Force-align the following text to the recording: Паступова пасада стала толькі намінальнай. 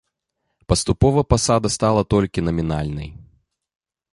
Паступова 0.71 1.21
пасада 1.33 1.67
стала 1.75 2.01
толькі 2.15 2.45
намінальнай. 2.49 3.09